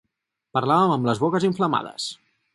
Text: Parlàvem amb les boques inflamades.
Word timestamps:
Parlàvem 0.59 0.95
amb 0.95 1.11
les 1.11 1.21
boques 1.27 1.47
inflamades. 1.51 2.11